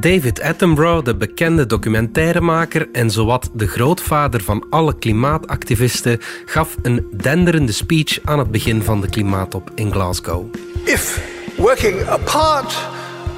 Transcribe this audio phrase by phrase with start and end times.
[0.00, 7.72] David Attenborough, de bekende documentairemaker en zowat de grootvader van alle klimaatactivisten, gaf een denderende
[7.72, 10.54] speech aan het begin van de klimaattop in Glasgow.
[10.84, 11.20] If
[11.56, 12.78] working apart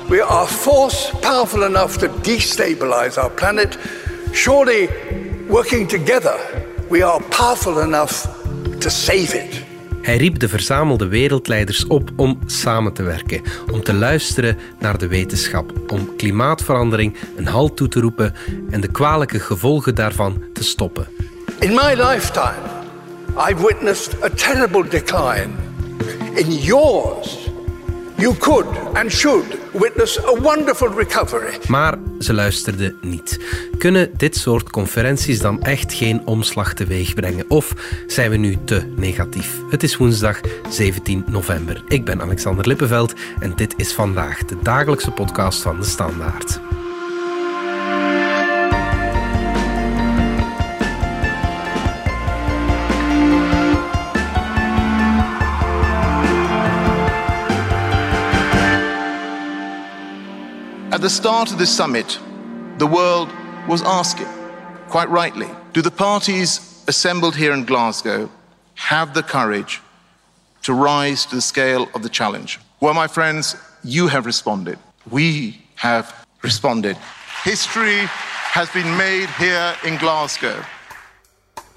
[0.08, 3.78] we are force powerful enough to destabilize our planet,
[4.32, 4.88] surely
[5.48, 6.36] working together
[6.88, 8.26] we are powerful enough
[8.78, 9.61] to save it.
[10.02, 13.42] Hij riep de verzamelde wereldleiders op om samen te werken,
[13.72, 18.34] om te luisteren naar de wetenschap, om klimaatverandering een halt toe te roepen
[18.70, 21.06] en de kwalijke gevolgen daarvan te stoppen.
[21.58, 22.62] In my lifetime,
[23.48, 25.50] I've witnessed a terrible decline.
[26.34, 27.50] In yours,
[28.22, 31.58] you could and should witness a wonderful recovery.
[31.68, 33.40] Maar ze luisterden niet.
[33.78, 37.44] Kunnen dit soort conferenties dan echt geen omslag teweeg brengen?
[37.48, 37.72] Of
[38.06, 39.60] zijn we nu te negatief?
[39.70, 41.82] Het is woensdag 17 november.
[41.88, 46.60] Ik ben Alexander Lippenveld en dit is vandaag de dagelijkse podcast van de Standaard.
[61.02, 62.20] At the start of this summit,
[62.78, 63.28] the world
[63.66, 64.28] was asking,
[64.86, 68.30] quite rightly, do the parties assembled here in Glasgow
[68.76, 69.80] have the courage
[70.62, 72.60] to rise to the scale of the challenge?
[72.78, 74.78] Well, my friends, you have responded.
[75.10, 76.96] We have responded.
[77.42, 77.98] History
[78.54, 80.64] has been made here in Glasgow.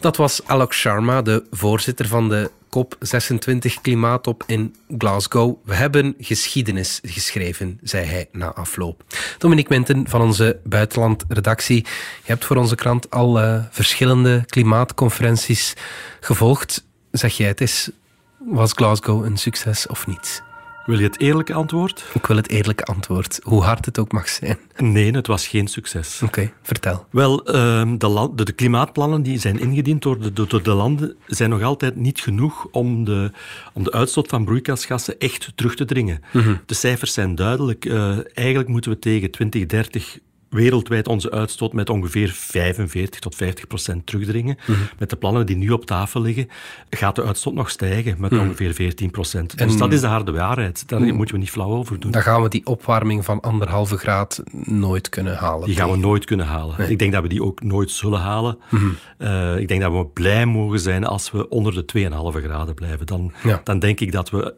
[0.06, 5.58] Dat was Alok Sharma, de voorzitter van de COP26 klimaattop in Glasgow.
[5.64, 9.03] We hebben geschiedenis geschreven, zei hij na afloop.
[9.38, 11.86] Dominique Minten van onze buitenlandredactie.
[12.23, 15.73] Je hebt voor onze krant al uh, verschillende klimaatconferenties
[16.19, 16.86] gevolgd.
[17.12, 17.90] Zeg jij het is,
[18.38, 20.44] was Glasgow een succes of niet?
[20.86, 22.05] Wil je het eerlijke antwoord?
[22.14, 24.58] Ik wil het eerlijke antwoord, hoe hard het ook mag zijn.
[24.78, 26.22] Nee, het was geen succes.
[26.23, 27.05] Oké, vertel.
[27.09, 31.16] Wel, uh, de, land, de, de, klimaatplannen die zijn ingediend door de, door de landen
[31.28, 33.31] zijn nog altijd niet genoeg om de,
[33.73, 36.22] om de uitstoot van broeikasgassen echt terug te dringen.
[36.31, 36.59] Mm -hmm.
[36.66, 37.85] De cijfers zijn duidelijk.
[37.85, 40.19] Uh, eigenlijk moeten we tegen 2030
[40.55, 44.57] wereldwijd onze uitstoot met ongeveer 45 tot 50 procent terugdringen.
[44.66, 44.88] Mm -hmm.
[44.99, 46.49] Met de plannen die nu op tafel liggen,
[46.89, 48.47] gaat de uitstoot nog stijgen met mm -hmm.
[48.47, 49.57] ongeveer 14 procent.
[49.57, 50.89] Dus dat is de harde waarheid.
[50.89, 52.11] Daar moeten we niet flauw over doen.
[52.11, 55.67] Dan gaan we die opwarming van anderhalve graad nooit kunnen halen.
[55.67, 56.75] Die gaan we nooit kunnen halen.
[56.77, 56.89] Nee.
[56.89, 58.57] Ik denk dat we die ook nooit zullen halen.
[58.69, 58.95] -hmm.
[59.17, 63.05] uh, ik denk dat we blij mogen zijn als we onder de 2,5 graden blijven.
[63.05, 63.61] Dan, ja.
[63.63, 64.53] dan denk ik dat we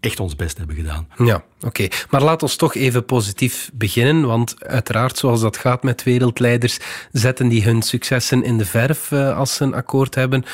[0.00, 1.08] echt ons best hebben gedaan.
[1.16, 1.66] Ja, oké.
[1.66, 1.90] Okay.
[2.10, 6.78] Maar laat ons toch even positief beginnen, want uiteraard, zoals dat gaat met wereldleiders,
[7.12, 10.44] zetten die hun successen in de verf uh, als ze een akkoord hebben.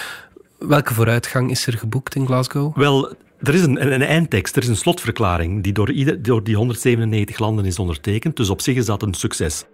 [0.58, 2.76] Welke vooruitgang is er geboekt in Glasgow?
[2.76, 6.56] Wel, er is een, een, eindtekst, er is een slotverklaring die door, ieder, door die
[6.56, 9.64] 197 landen is ondertekend, dus op zich is dat een succes.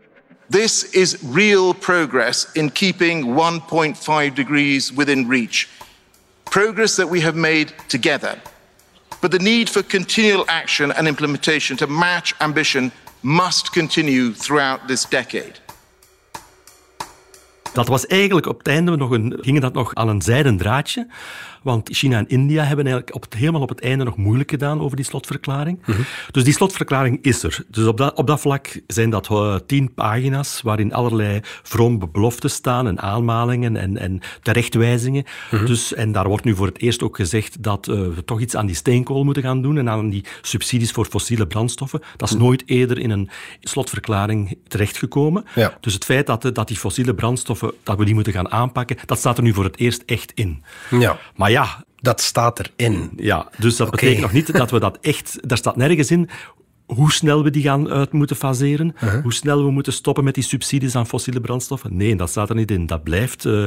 [0.48, 3.25] This is real progress in keeping
[4.28, 5.66] 1.5 degrees within reach.
[6.42, 8.37] Progress that we have made together.
[9.20, 12.92] But the need for continual action and implementation to match ambition
[13.22, 15.53] must continue throughout this decade.
[17.72, 21.06] Dat was eigenlijk op het einde nog een, ging dat nog aan een zijden draadje.
[21.62, 24.81] Want China en India hebben eigenlijk op het, helemaal op het einde nog moeilijk gedaan
[24.81, 25.78] over die slotverklaring.
[25.87, 26.04] Mm -hmm.
[26.31, 27.65] Dus die slotverklaring is er.
[27.69, 32.53] Dus op dat, op dat vlak zijn dat uh, tien pagina's waarin allerlei vrome beloftes
[32.53, 35.25] staan en aanmalingen en, en terechtwijzingen.
[35.50, 35.66] Mm -hmm.
[35.66, 38.56] dus, en daar wordt nu voor het eerst ook gezegd dat uh, we toch iets
[38.56, 42.00] aan die steenkool moeten gaan doen en aan die subsidies voor fossiele brandstoffen.
[42.16, 42.47] Dat is mm -hmm.
[42.49, 45.44] nooit eerder in een slotverklaring terechtgekomen.
[45.54, 45.76] Ja.
[45.81, 49.19] Dus het feit dat, dat die fossiele brandstoffen, dat we die moeten gaan aanpakken, dat
[49.19, 50.62] staat er nu voor het eerst echt in.
[50.91, 51.19] Ja.
[51.37, 53.12] Maar ja, dat staat erin.
[53.16, 54.00] Ja, dus dat okay.
[54.00, 55.38] betekent nog niet dat we dat echt...
[55.49, 56.31] Daar staat nergens in
[56.95, 59.23] hoe snel we die gaan uit moeten faseren, uh -huh.
[59.23, 61.97] hoe snel we moeten stoppen met die subsidies aan fossiele brandstoffen.
[61.97, 62.87] Nee, dat staat er niet in.
[62.87, 63.45] Dat blijft...
[63.45, 63.65] Uh,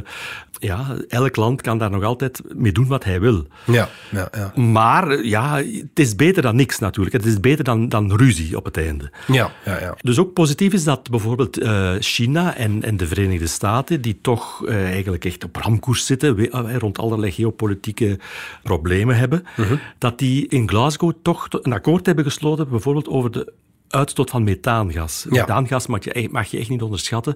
[0.60, 3.46] ja, elk land kan daar nog altijd mee doen wat hij wil.
[3.66, 4.62] Ja, ja, ja.
[4.62, 7.16] Maar ja, het is beter dan niks natuurlijk.
[7.16, 9.12] Het is beter dan, dan ruzie op het einde.
[9.28, 9.96] Ja, ja, ja.
[10.02, 14.68] Dus ook positief is dat bijvoorbeeld uh, China en, en de Verenigde Staten, die toch
[14.68, 18.20] eigenlijk echt op ramkoers zitten, we, rond allerlei geopolitieke
[18.64, 19.72] problemen hebben, -huh.
[19.98, 23.54] dat die in Glasgow toch een akkoord hebben gesloten, bijvoorbeeld over de
[23.94, 25.26] uitstoot van methaangas.
[25.30, 25.40] Ja.
[25.40, 27.36] Methaangas mag je, mag je echt niet onderschatten.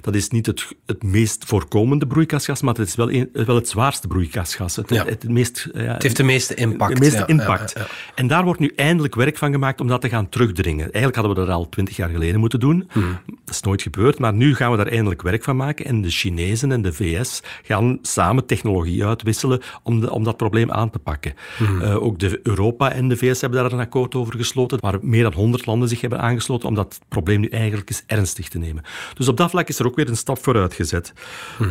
[0.00, 3.68] Dat is niet het, het meest voorkomende broeikasgas, maar het is wel, een, wel het
[3.68, 4.76] zwaarste broeikasgas.
[4.76, 5.04] Het, ja.
[5.04, 6.94] het, het, meest, ja, het heeft de meeste impact.
[6.94, 7.74] De meeste impact.
[8.14, 10.84] En daar wordt nu eindelijk werk van gemaakt om dat te gaan terugdringen.
[10.84, 12.88] Eigenlijk hadden we dat al twintig jaar geleden moeten doen.
[12.92, 13.18] Hmm.
[13.44, 15.84] Dat is nooit gebeurd, maar nu gaan we daar eindelijk werk van maken.
[15.84, 20.72] En de Chinezen en de VS gaan samen technologie uitwisselen om, de, om dat probleem
[20.72, 21.34] aan te pakken.
[21.56, 21.82] Hmm.
[21.82, 25.22] Uh, ook de Europa en de VS hebben daar een akkoord over gesloten, waar meer
[25.22, 28.58] dan 100 landen zich zich hebben aangesloten om dat probleem nu eigenlijk eens ernstig te
[28.58, 28.82] nemen.
[29.14, 31.12] Dus op dat vlak is er ook weer een stap vooruit gezet.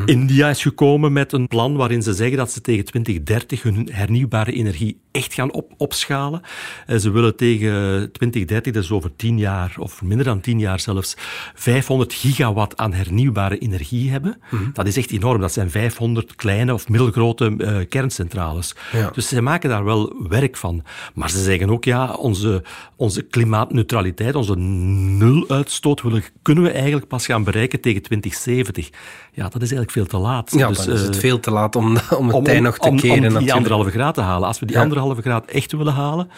[0.06, 4.52] India is gekomen met een plan waarin ze zeggen dat ze tegen 2030 hun hernieuwbare
[4.52, 6.42] energie echt gaan op, opschalen.
[6.86, 7.72] Eh, ze willen tegen
[8.12, 11.16] 2030, dus over tien jaar, of minder dan tien jaar zelfs,
[11.54, 14.42] 500 gigawatt aan hernieuwbare energie hebben.
[14.74, 15.42] Dat is echt enorm.
[15.42, 18.76] Dat zijn 500 kleine of middelgrote eh, kerncentrales.
[18.92, 19.10] Ja.
[19.14, 20.84] Dus ze maken daar wel werk van.
[21.14, 22.64] Maar ze zeggen ook, ja, onze,
[22.96, 24.05] onze klimaatneutraliteit,
[24.36, 28.90] onze nuluitstoot willen, kunnen we eigenlijk pas gaan bereiken tegen 2070.
[29.34, 30.52] Ja, dat is eigenlijk veel te laat.
[30.52, 31.86] Ja, Dus, dan is het eh, veel te laat om,
[32.18, 33.14] om het om, tij nog te om, keren.
[33.14, 33.56] om die natuurlijk.
[33.58, 34.48] anderhalve graad te halen.
[34.48, 34.82] Als we die Ja.
[34.82, 36.30] anderhalve graad echt willen halen,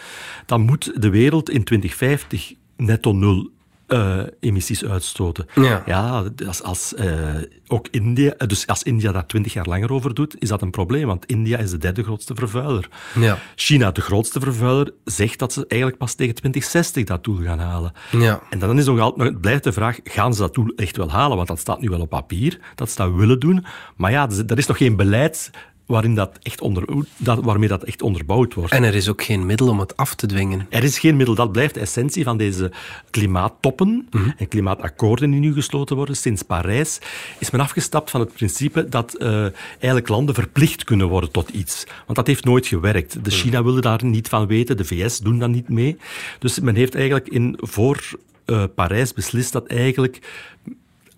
[0.46, 3.50] dan moet de wereld in 2050 netto nul
[3.88, 5.46] eh, emissies uitstoten.
[5.54, 6.24] Ja.
[6.46, 7.34] als, als, eh,
[7.66, 10.70] ook India, eh, dus als India daar twintig jaar langer over doet, is dat een
[10.70, 12.88] probleem, want India is de derde grootste vervuiler.
[13.14, 13.38] Ja.
[13.54, 17.92] China, de grootste vervuiler, zegt dat ze eigenlijk pas tegen 2060 dat doel gaan halen.
[18.10, 18.40] Ja.
[18.50, 21.36] En dan is nog altijd, blijft de vraag, gaan ze dat doel echt wel halen?
[21.36, 23.64] Want dat staat nu wel op papier, dat ze dat willen doen.
[23.96, 25.50] Maar ja, er is nog geen beleid
[25.88, 26.84] waarin dat echt onder,
[27.16, 28.72] dat, waarmee dat echt onderbouwd wordt.
[28.72, 30.66] En er is ook geen middel om het af te dwingen.
[30.70, 31.34] Er is geen middel.
[31.34, 32.72] Dat blijft de essentie van deze
[33.10, 36.16] klimaattoppen en klimaatakkoorden die nu gesloten worden.
[36.16, 36.98] Sinds Parijs
[37.38, 41.84] is men afgestapt van het principe dat eh, eigenlijk landen verplicht kunnen worden tot iets.
[42.04, 43.24] Want dat heeft nooit gewerkt.
[43.24, 45.96] De China wilde daar niet van weten, de VS doen dat niet mee.
[46.38, 48.10] Dus men heeft eigenlijk in, voor
[48.44, 50.20] eh, Parijs beslist dat eigenlijk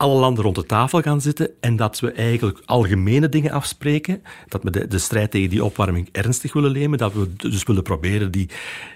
[0.01, 4.23] alle landen rond de tafel gaan zitten en dat we eigenlijk algemene dingen afspreken.
[4.49, 6.99] Dat we de, de strijd tegen die opwarming ernstig willen nemen.
[6.99, 8.49] Dat we dus willen proberen die,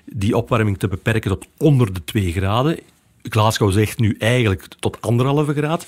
[0.04, 2.78] die opwarming te beperken tot onder de 2 graden.
[3.22, 5.86] Glasgow zegt nu eigenlijk tot anderhalve graad.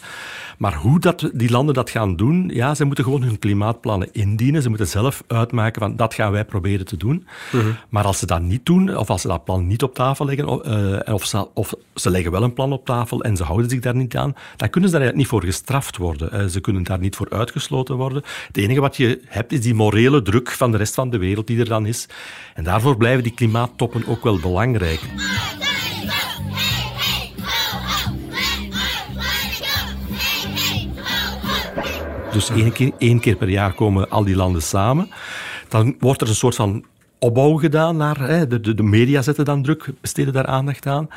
[0.59, 4.63] Maar hoe dat, die landen dat gaan doen, ja, ze moeten gewoon hun klimaatplannen indienen.
[4.63, 7.27] Ze moeten zelf uitmaken van dat gaan wij proberen te doen.
[7.89, 10.47] Maar als ze dat niet doen, of als ze dat plan niet op tafel leggen,
[10.47, 13.81] eh, of, ze, of ze leggen wel een plan op tafel en ze houden zich
[13.81, 16.33] daar niet aan, dan kunnen ze daar niet voor gestraft worden.
[16.33, 18.23] Eh, ze kunnen daar niet voor uitgesloten worden.
[18.47, 21.47] Het enige wat je hebt is die morele druk van de rest van de wereld
[21.47, 22.09] die er dan is.
[22.55, 25.01] En daarvoor blijven die klimaattoppen ook wel belangrijk.
[32.37, 35.11] Dus één keer, één keer per jaar komen al die landen samen.
[35.69, 36.85] Dan wordt er een soort van
[37.19, 38.21] opbouw gedaan naar...
[38.21, 41.09] Hè, de, de, media zetten dan druk, besteden daar aandacht aan.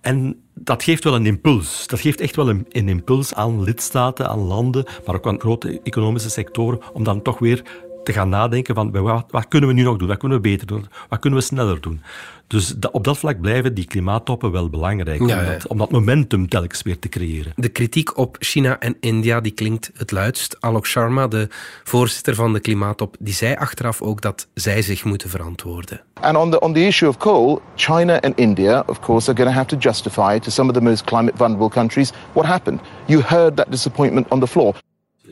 [0.00, 1.86] En dat geeft wel een impuls.
[1.86, 5.80] Dat geeft echt wel een, een impuls aan lidstaten, aan landen, maar ook aan grote
[5.82, 7.62] economische sectoren, om dan toch weer
[8.04, 10.08] te gaan nadenken van wat, wat kunnen we nu nog doen?
[10.08, 10.86] Wat kunnen we beter doen?
[11.08, 12.02] Wat kunnen we sneller doen?
[12.46, 15.44] Dus da- op dat vlak blijven die klimaattoppen wel belangrijk, Ja, om, ja.
[15.52, 17.52] dat, om dat momentum telkens weer te creëren.
[17.56, 20.56] De kritiek op China en India die klinkt het luidst.
[20.60, 21.48] Alok Sharma, de
[21.84, 26.00] voorzitter van de Klimaattop, die zei achteraf ook dat zij zich moeten verantwoorden.
[26.20, 29.50] And on the, on the issue of coal, China and India, of course, are going
[29.54, 32.80] to have to justify to some of the most climate vulnerable countries what happened.
[33.06, 34.74] You heard that disappointment on the floor.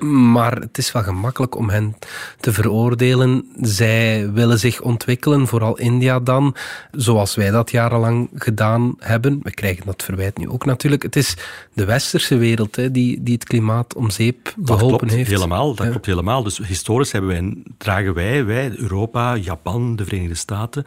[0.04, 1.96] Maar het is wel gemakkelijk om hen
[2.40, 3.50] te veroordelen.
[3.60, 6.56] Zij willen zich ontwikkelen, vooral India dan,
[6.92, 9.40] zoals wij dat jarenlang gedaan hebben.
[9.42, 11.02] We krijgen dat verwijt nu ook natuurlijk.
[11.02, 11.36] Het is
[11.72, 15.30] de westerse wereld hè, die, die het klimaat om zeep beholpen heeft.
[15.30, 15.74] helemaal.
[15.74, 15.90] Dat Ja.
[15.90, 16.42] klopt helemaal.
[16.42, 20.84] Dus historisch hebben wij, dragen wij, wij, Europa, Japan, de Verenigde Staten,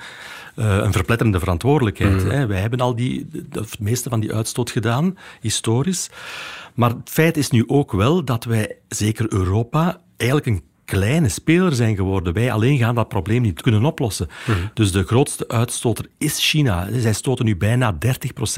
[0.56, 2.24] een verpletterende verantwoordelijkheid.
[2.24, 2.48] Hè.
[2.48, 6.10] Wij hebben al die, het meeste van die uitstoot gedaan, historisch.
[6.74, 11.76] Maar het feit is nu ook wel dat wij, zeker Europa, eigenlijk een kleine speler
[11.76, 12.34] zijn geworden.
[12.34, 14.28] Wij alleen gaan dat probleem niet kunnen oplossen.
[14.74, 16.88] Dus de grootste uitstoter is China.
[16.92, 17.98] Zij stoten nu bijna 30%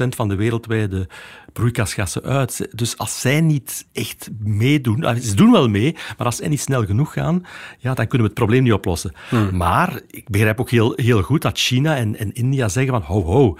[0.08, 1.08] van de wereldwijde
[1.56, 2.68] broeikasgassen uit.
[2.72, 6.84] Dus als zij niet echt meedoen, ze doen wel mee, maar als zij niet snel
[6.84, 7.46] genoeg gaan,
[7.78, 9.12] ja, dan kunnen we het probleem niet oplossen.
[9.52, 13.22] Maar ik begrijp ook heel, heel goed dat China en, en India zeggen van ho
[13.22, 13.56] ho,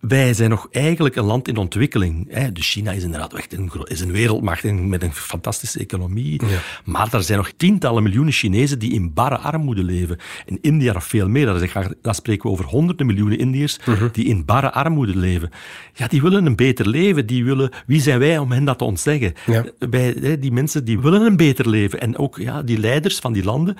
[0.00, 2.26] wij zijn nog eigenlijk een land in ontwikkeling.
[2.28, 2.52] Hè.
[2.52, 6.40] Dus China is inderdaad echt een, is een wereldmacht met een fantastische economie.
[6.84, 10.18] Maar er zijn nog tientallen miljoenen Chinezen die in barre armoede leven.
[10.46, 11.46] In India nog veel meer.
[11.46, 13.78] Daar daar spreken we over honderden miljoenen Indiërs
[14.12, 15.50] die in barre armoede leven.
[15.94, 17.26] Ja, die willen een beter leven.
[17.26, 19.34] Die willen, wie zijn wij om hen dat te ontzeggen?
[19.46, 19.64] Ja.
[19.78, 22.00] Wij, hè, die mensen die willen een beter leven.
[22.00, 23.76] En ook ja, die leiders van die landen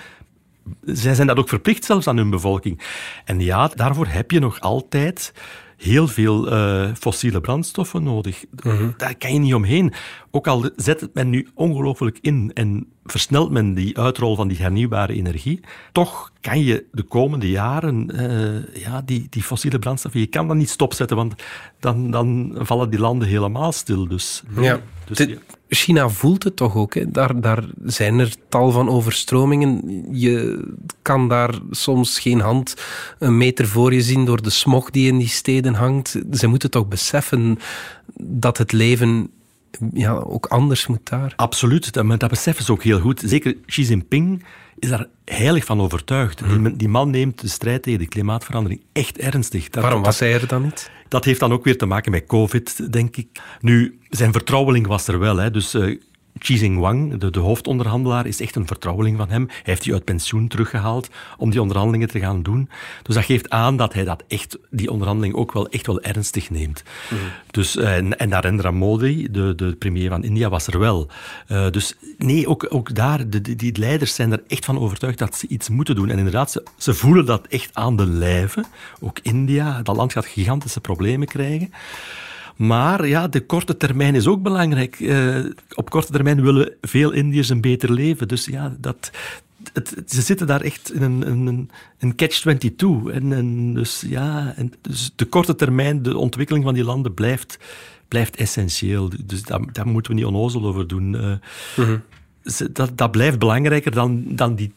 [0.85, 2.81] zij zijn dat ook verplicht zelfs aan hun bevolking.
[3.25, 5.33] En ja, daarvoor heb je nog altijd
[5.79, 8.45] heel veel eh, fossiele brandstoffen nodig.
[8.97, 9.93] Daar kan je niet omheen.
[10.31, 14.57] Ook al zet het men nu ongelooflijk in en versnelt men die uitrol van die
[14.57, 15.61] hernieuwbare energie.
[15.93, 20.57] Toch kan je de komende jaren uh, ja, die, die fossiele brandstoffen, je kan dat
[20.57, 21.35] niet stopzetten, want
[21.81, 24.09] dan, dan vallen die landen helemaal stil.
[24.09, 24.81] Dus, ja.
[25.05, 25.27] Dus,
[25.69, 26.95] China voelt het toch ook.
[26.95, 27.11] Hè?
[27.11, 30.05] Daar, daar zijn er tal van overstromingen.
[30.19, 30.65] Je
[31.03, 32.75] kan daar soms geen hand
[33.19, 36.19] een meter voor je zien door de smog die in die steden hangt.
[36.33, 37.59] Ze moeten toch beseffen
[38.21, 39.31] dat het leven
[39.93, 41.33] ja, ook anders moet daar.
[41.37, 43.23] Absoluut, dat, dat beseffen ze ook heel goed.
[43.25, 44.45] Zeker Xi Jinping
[44.79, 46.43] is daar heilig van overtuigd.
[46.49, 49.69] Die, die, man neemt de strijd tegen de klimaatverandering echt ernstig.
[49.69, 50.91] Dat, Waarom was hij er dan niet?
[51.09, 53.29] Dat heeft dan ook weer te maken met COVID, denk ik.
[53.61, 55.37] Nu, zijn vertrouweling was er wel.
[55.37, 55.51] Hè.
[55.51, 56.01] Dus uh,
[56.39, 59.47] Xi Wang, de, de, hoofdonderhandelaar, is echt een vertrouweling van hem.
[59.47, 62.69] Hij heeft die uit pensioen teruggehaald om die onderhandelingen te gaan doen.
[63.03, 66.51] Dus dat geeft aan dat hij dat echt, die onderhandeling ook wel echt wel ernstig
[66.51, 66.83] neemt.
[67.11, 67.21] Mhm.
[67.51, 71.09] Dus, eh, en, en Narendra Modi, de, de premier van India, was er wel.
[71.49, 75.37] Uh, dus nee, ook, ook daar, de, die leiders zijn er echt van overtuigd dat
[75.37, 76.11] ze iets moeten doen.
[76.11, 78.65] En inderdaad, ze, ze voelen dat echt aan de lijve.
[79.01, 81.73] Ook India, dat land gaat gigantische problemen krijgen.
[82.59, 85.01] Maar ja, de korte termijn is ook belangrijk.
[85.01, 88.29] Uh, op korte termijn willen veel Indiërs een beter leven.
[88.29, 89.11] Dus ja, dat,
[89.73, 93.13] het, ze zitten daar echt in een, een, een catch-22.
[93.13, 97.59] En, en, dus ja, dus de korte termijn, de ontwikkeling van die landen blijft,
[98.09, 99.11] blijft essentieel.
[99.25, 101.15] Dus daar, daar moeten we niet onnozel over doen.
[101.15, 101.33] Uh,
[101.77, 102.03] mm
[102.73, 104.73] dat, dat blijft belangrijker dan, dan, die,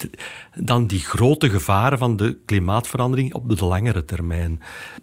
[0.56, 4.62] dan die grote gevaren van de klimaatverandering op de langere termijn.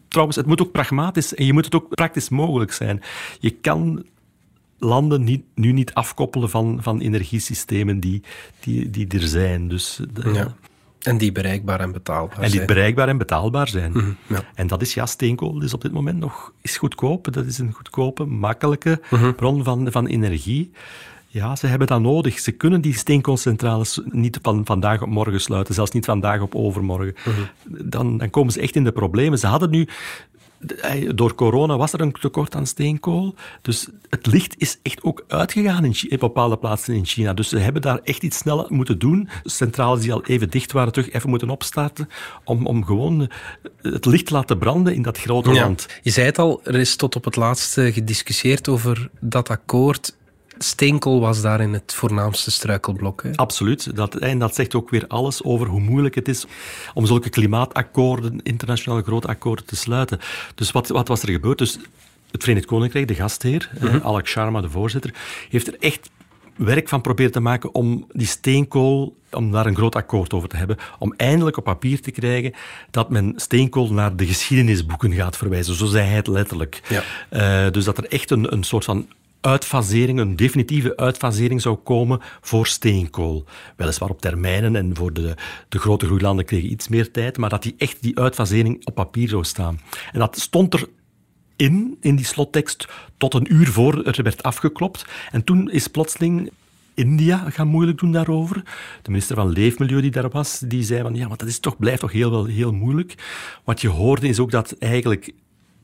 [0.09, 3.03] Trouwens, het moet ook pragmatisch en je moet het ook praktisch mogelijk zijn.
[3.41, 4.05] Je kan
[4.79, 8.23] landen niet, nu niet afkoppelen van, van energiesystemen die,
[8.61, 9.69] die, die er zijn.
[9.69, 10.01] Dus,
[10.33, 10.55] ja.
[11.03, 12.45] En die bereikbaar en betaalbaar zijn.
[12.45, 13.93] En die bereikbaar en betaalbaar zijn.
[13.93, 14.43] Mhm, ja.
[14.55, 17.33] En dat is, ja, steenkool is op dit moment nog is goedkoop.
[17.33, 19.33] Dat is een goedkope, makkelijke mhm.
[19.33, 20.71] bron van, van energie.
[21.39, 22.39] Ja, ze hebben dat nodig.
[22.39, 27.15] Ze kunnen die steenkoolcentrales niet van vandaag op morgen sluiten, zelfs niet vandaag op overmorgen.
[27.25, 27.91] Mhm.
[27.91, 29.39] dan, dan komen ze echt in de problemen.
[29.39, 29.89] Ze hadden nu
[31.15, 33.35] door corona was er een tekort aan steenkool.
[33.63, 37.33] Dus het licht is echt ook uitgegaan in, in, bepaalde plaatsen in China.
[37.33, 39.29] Dus ze hebben daar echt iets sneller moeten doen.
[39.45, 42.09] Centrales die al even dicht waren, terug even moeten opstarten.
[42.45, 43.31] Om, om gewoon
[43.83, 45.87] het licht te laten branden in dat grote land.
[46.03, 50.17] Je zei het al, er is tot op het laatste gediscussieerd over dat akkoord
[50.59, 53.23] steenkool was daarin het voornaamste struikelblok.
[53.23, 53.35] Hè?
[53.35, 53.97] Absoluut.
[53.97, 56.47] Dat, en dat zegt ook weer alles over hoe moeilijk het is
[56.95, 60.21] om zulke klimaatakkoorden, internationale grote akkoorden te sluiten.
[60.55, 61.59] Dus wat, wat was er gebeurd?
[61.59, 61.79] Dus
[62.31, 65.15] het Verenigd Koninkrijk, de gastheer, mm Alex Sharma, de voorzitter,
[65.49, 66.11] heeft er echt
[66.57, 70.57] werk van proberen te maken om die steenkool, om daar een groot akkoord over te
[70.57, 72.53] hebben, om eindelijk op papier te krijgen
[72.91, 75.75] dat men steenkool naar de geschiedenisboeken gaat verwijzen.
[75.75, 76.81] Zo zei hij het letterlijk.
[76.89, 77.03] Ja.
[77.67, 79.07] Uh, dus dat er echt een, een soort van
[79.41, 83.45] uitfasering, een definitieve uitfasering zou komen voor steenkool.
[83.77, 85.35] Weliswaar op termijnen en voor de,
[85.69, 89.29] de grote groeilanden kregen iets meer tijd, maar dat die echt die uitfasering op papier
[89.29, 89.81] zou staan.
[90.13, 90.89] En dat stond er
[91.57, 95.05] in, in die slottekst, tot een uur voor er werd afgeklopt.
[95.31, 96.51] En toen is plotseling
[96.95, 98.63] India gaan moeilijk doen daarover.
[99.03, 101.77] De minister van Leefmilieu die daar was, die zei van ja, maar dat is toch,
[101.77, 103.15] blijft toch heel, wel, heel moeilijk.
[103.65, 105.33] Wat je hoorde is ook dat eigenlijk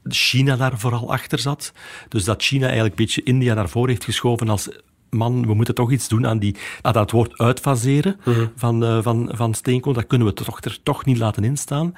[0.09, 1.73] China daar vooral achter zat.
[2.09, 4.69] Dus dat China eigenlijk een beetje India naar voren heeft geschoven als
[5.15, 8.47] man, we moeten toch iets doen aan, die, aan dat woord uitfaseren mhm.
[8.57, 9.93] van, uh, van, van steenkool.
[9.93, 11.95] Dat kunnen we toch, er toch niet laten instaan.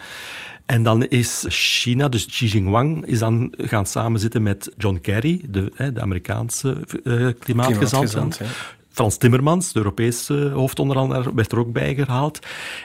[0.66, 5.90] En dan is China, dus Xi Jinping, is dan gaan samenzitten met John Kerry, de,
[5.92, 8.40] de Amerikaanse uh, klimaatgezant.
[8.88, 12.38] Frans Timmermans, de Europese hoofdonderhandelaar, werd er ook bij gehaald.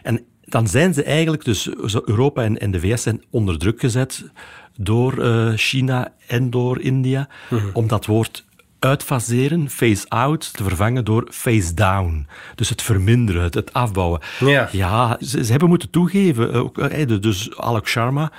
[0.03, 1.69] En dan zijn ze eigenlijk, dus
[2.05, 4.31] Europa en, en de VS zijn onder druk gezet
[4.77, 8.45] door uh, China en door India, mm om dat woord
[8.79, 12.27] uitfaseren, phase out, te vervangen door phase down.
[12.55, 14.21] Dus het verminderen, het, het afbouwen.
[14.39, 18.31] Ja, ja ze, ze, hebben moeten toegeven, ook, uh, dus Alok Sharma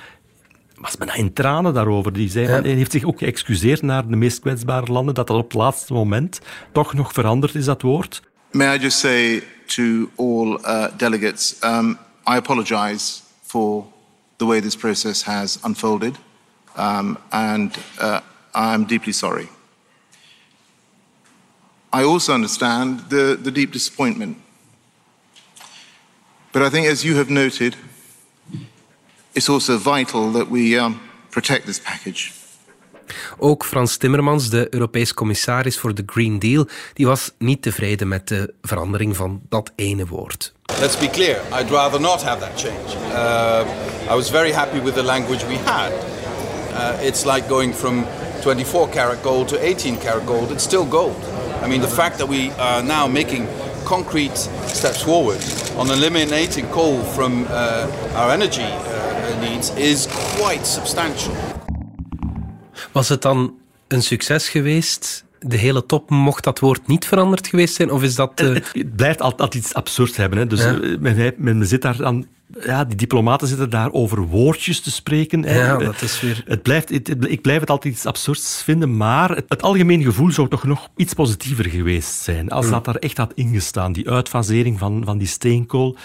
[0.75, 2.13] was bijna in tranen daarover.
[2.13, 2.61] Die zei, ja.
[2.61, 5.93] Hij heeft zich ook geëxcuseerd naar de meest kwetsbare landen, dat dat op het laatste
[5.93, 8.21] moment toch nog veranderd is, dat woord.
[8.51, 11.89] May I just say to all uh, delegates, um,
[12.29, 13.85] I apologize for
[14.37, 16.17] the way this process has unfolded,
[16.75, 18.21] um, and uh,
[18.53, 19.49] I'm deeply sorry.
[21.91, 24.37] I also understand the, the deep disappointment.
[26.51, 27.75] But I think, as you have noted,
[29.35, 32.33] it's also vital that we um, protect this package.
[33.37, 38.27] Ook Frans Timmermans, de Europees commissaris voor de Green Deal, die was niet tevreden met
[38.27, 40.53] de verandering van dat ene woord.
[40.79, 42.95] Let's be clear, I'd rather not have that change.
[43.11, 45.91] Uh, I was very happy with the language we had.
[46.73, 48.05] Uh, it's like going from
[48.41, 50.51] 24 karat gold to 18 karat gold.
[50.51, 51.23] It's still gold.
[51.63, 53.47] I mean, the fact that we are now making
[53.85, 55.39] concrete steps forward
[55.77, 61.62] on eliminating coal from uh, our energy uh, needs is quite substantial.
[62.93, 63.53] Was het dan
[63.87, 65.25] een succes geweest?
[65.39, 67.91] De hele top, mocht dat woord niet veranderd geweest zijn?
[67.91, 68.41] Of is dat...
[68.41, 68.53] Uh...
[68.53, 70.39] Het, blijft altijd iets absurd hebben.
[70.39, 70.47] Hè.
[70.47, 70.79] Dus ja.
[70.99, 72.27] men, men, zit daar aan
[72.61, 75.43] ja, die diplomaten zitten daar over woordjes te spreken.
[75.43, 76.43] Ja, dat is weer...
[76.45, 76.91] Het blijft,
[77.29, 80.89] ik blijf het altijd iets absurds vinden, maar het, het algemeen gevoel zou toch nog
[80.95, 83.93] iets positiever geweest zijn als dat daar echt had ingestaan.
[83.93, 85.97] Die uitfasering van, van die steenkool.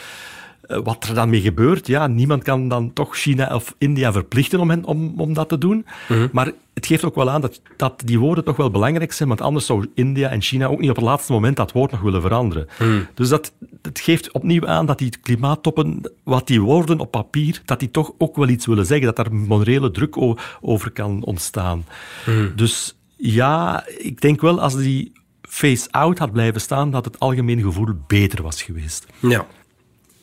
[0.69, 4.61] Eh, wat er dan mee gebeurt, ja, niemand kan dan toch China of India verplichten
[4.61, 5.87] om, hen, om, om dat te doen.
[6.09, 6.29] Mhm.
[6.33, 9.41] Maar het geeft ook wel aan dat, dat die woorden toch wel belangrijk zijn, want
[9.41, 12.21] anders zou India en China ook niet op het laatste moment dat woord nog willen
[12.21, 12.69] veranderen.
[12.79, 13.01] Mhm.
[13.15, 17.81] Dus dat, dat geeft opnieuw aan dat die klimaattoppen, wat die woorden op papier, dat
[17.81, 20.17] die toch ook wel iets willen zeggen, dat daar morele druk
[20.61, 21.85] over kan ontstaan.
[22.27, 22.49] Mhm.
[22.57, 27.89] Dus ja, ik denk wel als die face-out had blijven staan, dat het algemeen gevoel
[28.07, 29.07] beter was geweest.
[29.19, 29.47] Ja.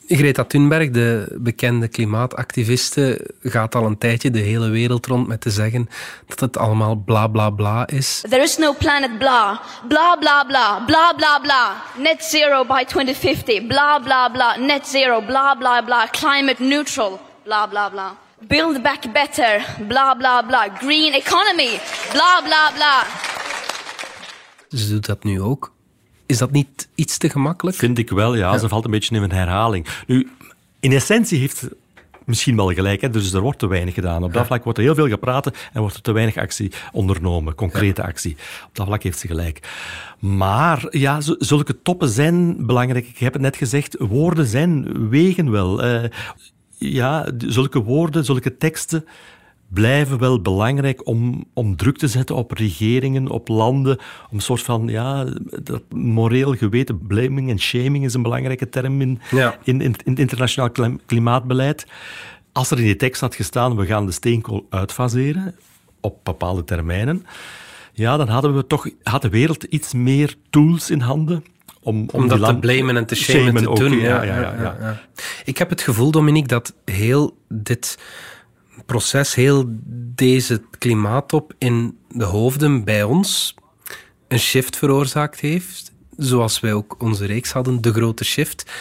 [0.07, 5.49] Greta Thunberg, de bekende klimaatactiviste, gaat al een tijdje de hele wereld rond met te
[5.49, 5.89] zeggen
[6.27, 8.23] dat het allemaal bla bla bla is.
[8.29, 9.61] There is no planet bla.
[9.87, 10.83] Bla bla bla.
[10.85, 11.83] Bla bla bla.
[11.97, 13.67] Net zero by 2050.
[13.67, 14.55] Bla bla bla.
[14.57, 15.21] Net zero.
[15.21, 16.07] Bla bla bla.
[16.11, 17.19] Climate neutral.
[17.43, 18.17] Bla bla bla.
[18.47, 19.65] Build back better.
[19.87, 20.67] Bla bla bla.
[20.79, 21.79] Green economy.
[22.11, 23.03] Bla bla bla.
[24.69, 25.74] Ze doet dat nu ook.
[26.25, 27.77] Is dat niet iets te gemakkelijk?
[27.77, 28.57] Vind ik wel, ja.
[28.57, 29.87] Ze valt een beetje in een herhaling.
[30.07, 30.29] Nu,
[30.79, 31.75] in essentie heeft ze
[32.25, 33.09] misschien wel gelijk, hè?
[33.09, 34.23] dus er wordt te weinig gedaan.
[34.23, 37.55] Op dat vlak wordt er heel veel gepraat en wordt er te weinig actie ondernomen,
[37.55, 38.37] concrete actie.
[38.67, 39.59] Op dat vlak heeft ze gelijk.
[40.19, 43.07] Maar ja, zulke toppen zijn belangrijk.
[43.07, 45.85] Ik heb het net gezegd, woorden zijn, wegen wel.
[45.85, 46.03] Uh,
[46.77, 49.05] ja, zulke woorden, zulke teksten
[49.75, 53.97] blijven wel belangrijk om, om druk te zetten op regeringen, op landen,
[54.29, 55.25] om een soort van, ja,
[55.63, 59.19] dat moreel geweten, blaming en shaming is een belangrijke term in,
[59.63, 61.87] in, in, het internationaal klimaatbeleid.
[62.51, 65.55] Als er in die tekst had gestaan, we gaan de steenkool uitfaseren
[66.01, 67.25] op bepaalde termijnen,
[67.93, 71.43] ja, dan hadden we toch, had de wereld iets meer tools in handen
[71.81, 73.99] om, om, dat te blamen en te shamen, te doen.
[73.99, 75.01] Ja, ja, ja, ja,
[75.45, 77.97] Ik heb het gevoel, Dominique, dat heel dit
[78.85, 79.65] proces, heel
[80.15, 83.55] deze klimaattop in de hoofden bij ons
[84.27, 85.93] een shift veroorzaakt heeft.
[86.17, 88.71] Zoals wij ook onze reeks hadden, de grote shift.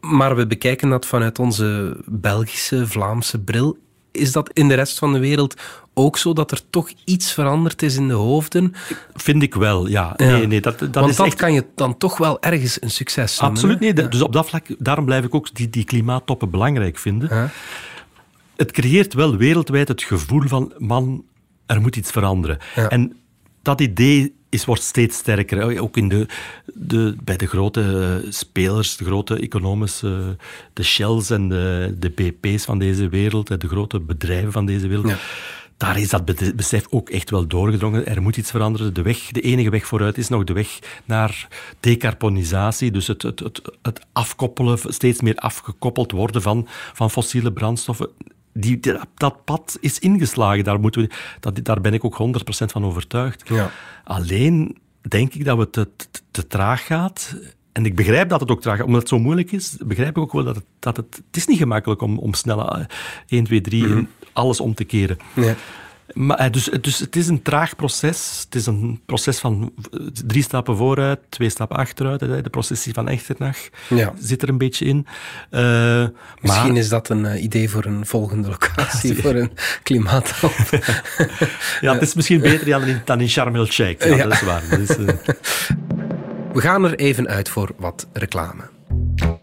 [0.00, 3.78] Maar we bekijken dat vanuit onze Belgische, Vlaamse bril.
[4.12, 5.54] Is dat in de rest van de wereld
[5.94, 8.74] ook zo dat er toch iets veranderd is in de hoofden?
[9.14, 10.12] Vind ik wel, ja.
[10.16, 11.36] Nee, nee, dat, dat Want is dat echt...
[11.36, 13.50] kan je dan toch wel ergens een succes zijn.
[13.50, 14.10] Absoluut niet.
[14.10, 17.28] Dus op dat vlak, daarom blijf ik ook die, die klimaattoppen belangrijk vinden.
[17.32, 17.50] Ja
[18.60, 21.24] het creëert wel wereldwijd het gevoel van, man,
[21.66, 22.58] er moet iets veranderen.
[22.74, 23.16] En
[23.62, 25.80] dat idee is, wordt steeds sterker.
[25.80, 26.26] Ook in de,
[26.74, 30.36] de, bij de grote spelers, de grote economische,
[30.72, 35.12] de Shells en de, de BP's van deze wereld, de grote bedrijven van deze wereld.
[35.76, 38.06] Daar is dat besef ook echt wel doorgedrongen.
[38.06, 38.94] Er moet iets veranderen.
[38.94, 41.48] De, weg, de enige weg vooruit is nog de weg naar
[41.80, 42.90] decarbonisatie.
[42.90, 48.08] Dus het, het, het, het afkoppelen, steeds meer afgekoppeld worden van, van fossiele brandstoffen
[48.52, 48.80] die,
[49.14, 50.64] dat pad is ingeslagen.
[50.64, 51.10] Daar, moeten we,
[51.40, 53.48] dat, daar ben ik ook 100% van overtuigd.
[53.48, 53.70] Ja.
[54.04, 57.36] Alleen denk ik dat het te, te, te, traag gaat.
[57.72, 58.86] En ik begrijp dat het ook traag gaat.
[58.86, 60.64] Omdat het zo moeilijk is, begrijp ik ook wel dat het...
[60.78, 62.86] Dat het, het is niet gemakkelijk om, om snel
[63.26, 65.16] 1, 2, 3 alles om te keren.
[65.34, 65.54] Ja.
[66.12, 68.40] Maar, eh, dus, dus het is een traag proces.
[68.44, 69.72] Het is een proces van
[70.26, 72.20] drie stappen vooruit, twee stappen achteruit.
[72.20, 74.12] De processie van Echternach ja.
[74.18, 75.06] zit er een beetje in.
[75.50, 76.06] Uh,
[76.40, 80.68] Misschien is dat een idee voor een volgende locatie, voor een klimaatramp.
[81.80, 84.04] ja, het is misschien beter dan in, dan in Sharm el-Sheikh.
[84.04, 84.62] Ja, ja, dat is waar.
[84.70, 85.08] Dat is, uh...
[86.52, 88.62] We gaan er even uit voor wat reclame.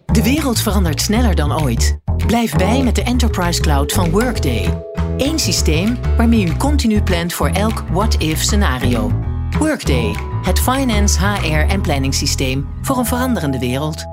[0.06, 2.00] De wereld verandert sneller dan ooit.
[2.28, 4.86] Blijf bij met de Enterprise Cloud van Workday.
[5.18, 9.12] Eén systeem waarmee u continu plant voor elk what-if scenario.
[9.60, 14.06] Workday, het finance, HR en planningssysteem voor een veranderende wereld.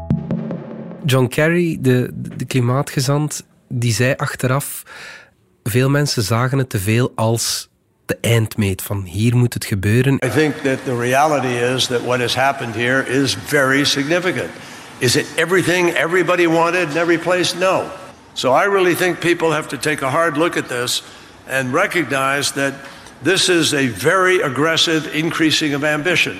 [1.05, 4.83] John Kerry, de, de klimaatgezant, die zei achteraf:
[5.63, 7.69] veel mensen zagen het te veel als
[8.07, 10.15] de eindmeet van hier moet het gebeuren.
[10.15, 14.51] I think that the reality is that what has happened here is very significant.
[14.99, 17.59] Is it everything everybody wanted in every place?
[17.59, 17.83] No.
[18.35, 21.03] So I really think people have to take a hard look at this
[21.47, 22.73] and recognize that
[23.23, 26.37] this is a very aggressive increasing of ambition.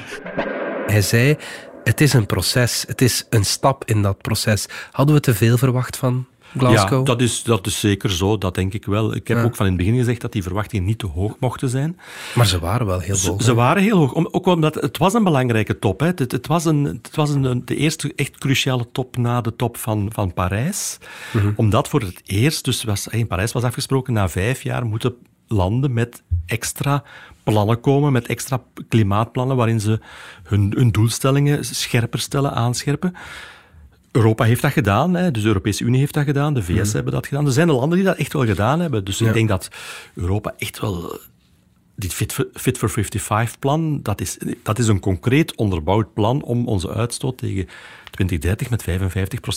[0.87, 1.37] Hij zei:
[1.85, 4.67] Het is een proces, het is een stap in dat proces.
[4.91, 6.27] Hadden we te veel verwacht van
[6.59, 6.99] Glasgow?
[6.99, 9.15] Ja, dat is, dat is zeker zo, dat denk ik wel.
[9.15, 11.69] Ik heb ook van in het begin gezegd dat die verwachtingen niet te hoog mochten
[11.69, 11.99] zijn.
[12.35, 13.41] Maar ze waren wel heel hoog.
[13.41, 16.01] Ze, ze waren heel hoog, Om, ook omdat het was een belangrijke top.
[16.01, 16.07] Hè.
[16.07, 19.77] Het, het was, een, het was een, de eerste echt cruciale top na de top
[19.77, 20.99] van, van Parijs.
[21.33, 21.53] Mhm.
[21.57, 25.15] Omdat voor het eerst, dus was, in Parijs was afgesproken, na vijf jaar moeten
[25.49, 27.03] landen met extra
[27.43, 30.01] plannen komen, met extra klimaatplannen waarin ze
[30.43, 33.15] hun, hun doelstellingen scherper stellen, aanscherpen.
[34.15, 35.31] Europa heeft dat gedaan, hè.
[35.31, 36.95] dus de Europese Unie heeft dat gedaan, de VS Mhm.
[36.95, 37.47] hebben dat gedaan.
[37.47, 39.05] Er zijn landen die dat echt wel gedaan hebben.
[39.05, 39.69] Dus ik denk dat
[40.15, 41.19] Europa echt wel
[41.97, 46.67] dit Fit for, Fit for 55-plan, dat is, dat is een concreet onderbouwd plan om
[46.69, 47.67] onze uitstoot tegen
[48.11, 48.83] 2030 met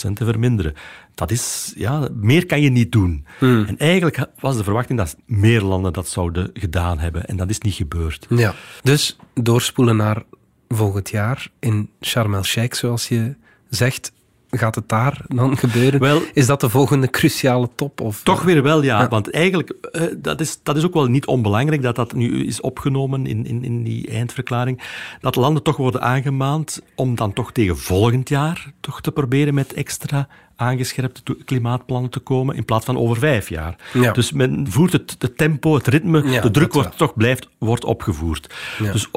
[0.08, 0.74] 55% te verminderen.
[1.14, 3.26] Dat is, ja, meer kan je niet doen.
[3.38, 3.64] Hmm.
[3.64, 7.24] En eigenlijk was de verwachting dat meer landen dat zouden gedaan hebben.
[7.26, 8.26] En dat is niet gebeurd.
[8.28, 8.54] Ja.
[8.82, 10.22] Dus doorspoelen naar
[10.68, 13.34] volgend jaar in Sharm el-Sheikh, zoals je
[13.70, 14.12] zegt.
[14.50, 16.00] Gaat het daar dan gebeuren?
[16.00, 18.00] Wel- is dat de volgende cruciale top?
[18.00, 19.08] Of, Toch weer wel, ja.
[19.08, 22.60] Want eigenlijk, eh, dat, is, dat is ook wel niet onbelangrijk dat dat nu is
[22.60, 24.82] opgenomen in, in, in die eindverklaring.
[25.20, 29.72] Dat landen toch worden aangemaand om dan toch tegen volgend jaar toch te proberen met
[29.72, 33.76] extra aangescherpte klimaatplannen te komen in plaats van over vijf jaar.
[33.92, 34.12] Ja.
[34.12, 37.84] Dus men voert het, het tempo, het ritme, Ja, de druk wordt toch blijft, wordt
[37.84, 38.54] opgevoerd.
[38.92, 39.08] Dus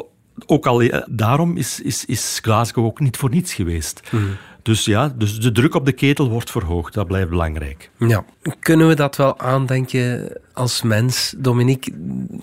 [0.45, 4.01] ook al eh, daarom is, is, is Glasgow ook niet voor niets geweest.
[4.11, 4.23] Mhm.
[4.61, 6.93] Dus ja, dus de druk op de ketel wordt verhoogd.
[6.93, 7.89] Dat blijft belangrijk.
[7.97, 8.25] Ja.
[8.59, 11.93] Kunnen we dat wel aandenken als mens, Dominique?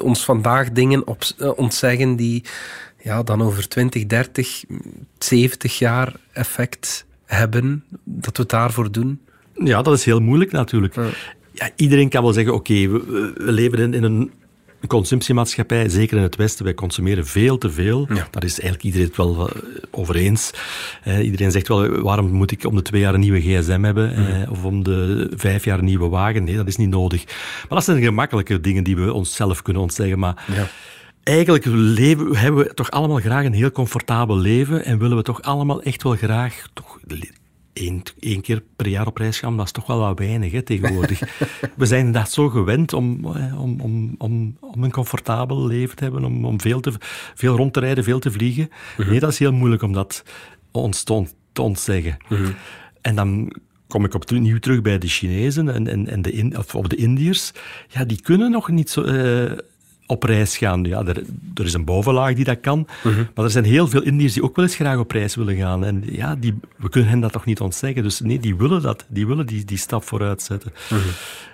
[0.02, 2.44] Ons vandaag dingen op, eh, ontzeggen die
[3.02, 4.64] ja, dan over 20, 30,
[5.18, 9.20] 70 jaar effect hebben, dat we het daarvoor doen?
[9.64, 10.94] Ja, dat is heel moeilijk natuurlijk.
[11.52, 14.30] Ja, iedereen kan wel zeggen, oké, we, we- we leven in, in een
[14.86, 16.64] consumptiemaatschappij, zeker in het Westen.
[16.64, 18.06] Wij consumeren veel te veel.
[18.06, 20.50] Daar is eigenlijk iedereen het wel eh, over eens.
[21.02, 24.14] Eh, iedereen zegt wel, waarom moet ik om de twee jaar een nieuwe gsm hebben?
[24.14, 26.44] eh, of om de vijf jaar een nieuwe wagen?
[26.44, 27.24] Nee, dat is niet nodig.
[27.26, 30.18] Maar dat zijn gemakkelijke dingen die we onszelf kunnen ontzeggen.
[30.18, 30.44] Maar
[31.22, 35.42] eigenlijk leven, hebben we toch allemaal graag een heel comfortabel leven en willen we toch
[35.42, 36.98] allemaal echt wel graag toch
[37.78, 39.56] één, één keer per jaar op reis gaan.
[39.56, 41.20] Dat is toch wel wat weinig hè, tegenwoordig.
[41.76, 46.02] we zijn inderdaad zo gewend om, eh, om, om, om, om een comfortabel leven te
[46.02, 46.92] hebben, om, om veel, te,
[47.34, 48.70] veel rond te rijden, veel te vliegen.
[48.96, 50.22] Nee, dat is heel moeilijk om dat
[50.70, 52.16] ons te, on- te ontzeggen.
[53.00, 53.52] En dan
[53.88, 56.96] kom ik opnieuw terug bij de Chinezen en, en, en de, in, of, of de
[56.96, 57.52] Indiërs.
[57.88, 59.58] Ja, die kunnen nog niet zo, eh,
[60.08, 60.84] op reis gaan.
[60.84, 61.22] Ja, er,
[61.54, 62.86] er is een bovenlaag die dat kan.
[63.34, 65.84] Maar er zijn heel veel Indiërs die ook wel eens graag op reis willen gaan.
[65.84, 68.02] En ja, die, we kunnen hen dat toch niet ontzeggen.
[68.02, 69.06] Dus nee, die willen dat.
[69.08, 70.72] Die willen die, die stap vooruit zetten.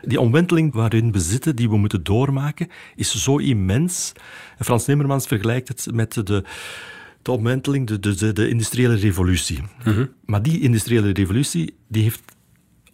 [0.02, 4.12] Die omwenteling waarin we zitten, die we moeten doormaken, is zo immens.
[4.58, 6.44] En Frans Timmermans vergelijkt het met de
[7.24, 9.60] de omwenteling, de, de, de, de industriële revolutie.
[10.24, 12.22] Maar die industriële revolutie die heeft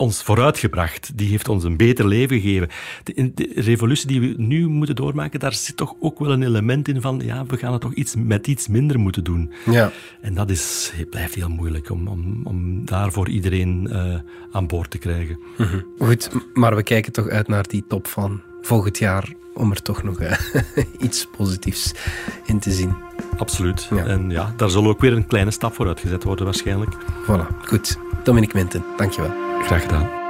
[0.01, 1.11] ons vooruitgebracht.
[1.15, 2.69] Die heeft ons een beter leven gegeven.
[3.05, 7.01] De, revolutie die we nu moeten doormaken, daar zit toch ook wel een element in
[7.01, 9.53] van, ja, we gaan het toch iets, met iets minder moeten doen.
[9.71, 9.93] Ja.
[10.21, 14.15] En dat is, het blijft heel moeilijk om, om, om daarvoor iedereen eh,
[14.53, 15.39] aan boord te krijgen.
[15.99, 19.83] Goed, m- maar we kijken toch uit naar die top van volgend jaar om er
[19.83, 20.39] toch nog eh,
[20.99, 21.93] iets positiefs
[22.47, 22.95] in te zien.
[23.37, 23.89] Absoluut.
[23.91, 24.05] Ja.
[24.07, 26.93] En ja, daar zal ook weer een kleine stap voor uitgezet worden waarschijnlijk.
[27.27, 27.99] Voilà, goed.
[28.25, 29.50] Dominique Minten, dankjewel.
[29.62, 30.20] Graag gedaan.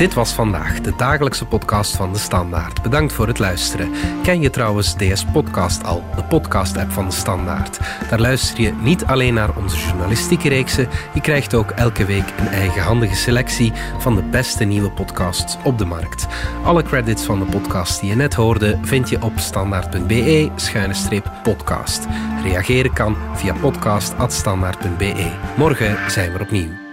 [0.00, 2.82] Dit was vandaag de dagelijkse podcast van De Standaard.
[2.82, 3.92] Bedankt voor het luisteren.
[4.22, 7.78] Ken je trouwens DS Podcast al, de podcast-app van De Standaard?
[8.08, 12.48] Daar luister je niet alleen naar onze journalistieke reeksen, je krijgt ook elke week een
[12.48, 16.26] eigenhandige selectie van de beste nieuwe podcasts op de markt.
[16.64, 22.06] Alle credits van de podcast die je net hoorde vind je op standaard.be-podcast.
[22.42, 25.30] Reageren kan via podcast.standaard.be.
[25.56, 26.89] Morgen zijn we opnieuw.